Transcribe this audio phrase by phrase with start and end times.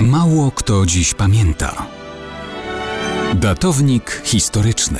[0.00, 1.86] Mało kto dziś pamięta.
[3.34, 4.98] Datownik historyczny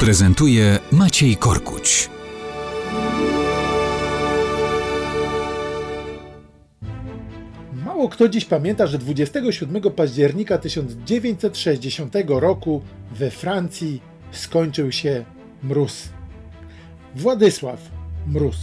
[0.00, 2.10] prezentuje Maciej Korkuć.
[7.84, 12.82] Mało kto dziś pamięta, że 27 października 1960 roku
[13.12, 14.02] we Francji
[14.32, 15.24] skończył się
[15.62, 16.08] mróz.
[17.14, 17.80] Władysław
[18.26, 18.56] Mróz.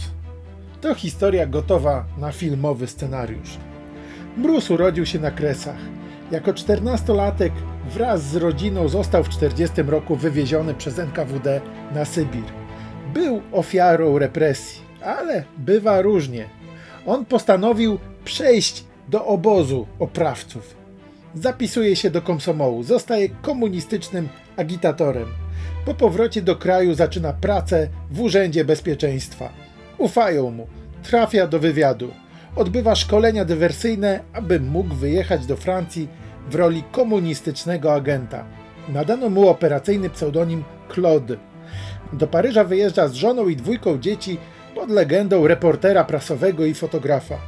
[0.80, 3.69] To historia gotowa na filmowy scenariusz.
[4.36, 5.78] Mróz urodził się na Kresach.
[6.30, 7.52] Jako czternastolatek
[7.94, 11.60] wraz z rodziną został w 40 roku wywieziony przez NKWD
[11.94, 12.44] na Sybir.
[13.14, 16.44] Był ofiarą represji, ale bywa różnie.
[17.06, 20.76] On postanowił przejść do obozu oprawców.
[21.34, 25.28] Zapisuje się do komsomołu, zostaje komunistycznym agitatorem.
[25.84, 29.48] Po powrocie do kraju zaczyna pracę w Urzędzie Bezpieczeństwa.
[29.98, 30.66] Ufają mu,
[31.02, 32.10] trafia do wywiadu
[32.56, 36.08] odbywa szkolenia dywersyjne, aby mógł wyjechać do Francji
[36.50, 38.44] w roli komunistycznego agenta.
[38.88, 41.36] Nadano mu operacyjny pseudonim Claude.
[42.12, 44.38] Do Paryża wyjeżdża z żoną i dwójką dzieci
[44.74, 47.38] pod legendą reportera prasowego i fotografa.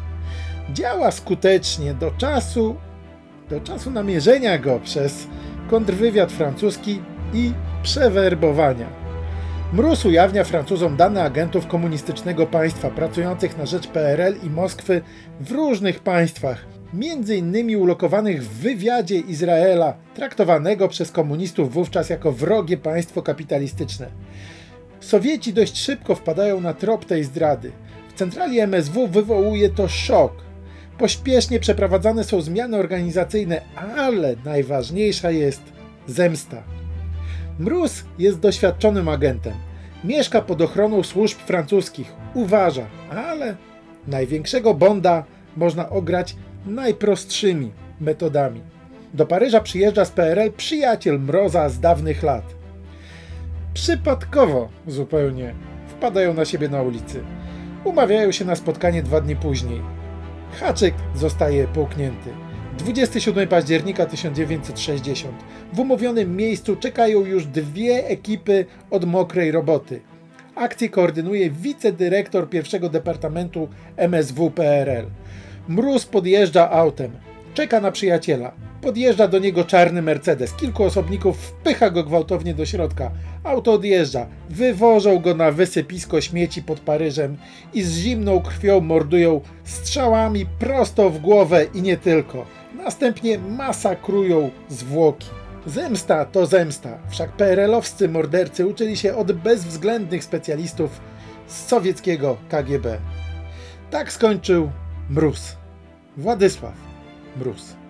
[0.72, 2.77] Działa skutecznie do czasu,
[3.50, 5.27] do czasu namierzenia go przez
[5.70, 7.00] kontrwywiad francuski
[7.34, 9.02] i przewerbowania.
[9.73, 15.03] Mróz ujawnia Francuzom dane agentów komunistycznego państwa pracujących na rzecz PRL i Moskwy
[15.41, 22.77] w różnych państwach, między innymi ulokowanych w wywiadzie Izraela, traktowanego przez komunistów wówczas jako wrogie
[22.77, 24.06] państwo kapitalistyczne.
[25.00, 27.73] Sowieci dość szybko wpadają na trop tej zdrady.
[28.15, 30.33] W centrali MSW wywołuje to szok.
[30.98, 33.62] Pośpiesznie przeprowadzane są zmiany organizacyjne,
[33.97, 35.62] ale najważniejsza jest
[36.06, 36.81] zemsta.
[37.58, 39.55] Mróz jest doświadczonym agentem.
[40.05, 42.12] Mieszka pod ochroną służb francuskich.
[42.34, 43.56] Uważa, ale
[44.06, 45.25] największego Bonda
[45.56, 46.36] można ograć
[46.67, 48.61] najprostszymi metodami.
[49.14, 52.44] Do Paryża przyjeżdża z PRL przyjaciel Mroza z dawnych lat.
[53.75, 55.55] Przypadkowo zupełnie
[55.88, 57.22] wpadają na siebie na ulicy.
[57.84, 59.81] Umawiają się na spotkanie dwa dni później.
[60.60, 62.31] Haczyk zostaje połknięty.
[62.78, 65.34] 27 października 1960.
[65.72, 70.00] W umówionym miejscu czekają już dwie ekipy od mokrej roboty.
[70.55, 75.06] Akcję koordynuje wicedyrektor pierwszego departamentu MSW PRL.
[75.69, 77.12] Mróz podjeżdża autem.
[77.55, 78.53] Czeka na przyjaciela.
[78.82, 80.55] Podjeżdża do niego czarny Mercedes.
[80.55, 83.11] Kilku osobników wpycha go gwałtownie do środka.
[83.44, 84.27] Auto odjeżdża.
[84.50, 87.37] Wywożą go na wysypisko śmieci pod Paryżem
[87.75, 92.62] i z zimną krwią mordują strzałami prosto w głowę i nie tylko.
[92.84, 95.28] Następnie masakrują zwłoki.
[95.66, 101.00] Zemsta to zemsta, wszak PRL-owscy mordercy uczyli się od bezwzględnych specjalistów
[101.47, 102.98] z sowieckiego KGB.
[103.91, 104.70] Tak skończył
[105.10, 105.56] Mróz.
[106.16, 106.75] Władysław
[107.37, 107.81] Mróz.